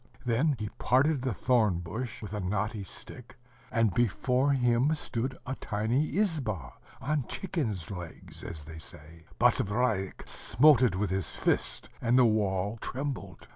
[0.25, 3.35] Then he parted the thorn bush with a knotty stick,
[3.71, 9.25] and before him stood a tiny izba, on chicken's legs, as they say.
[9.37, 13.47] Basavriuk smote it with his fist, and the wall trembled.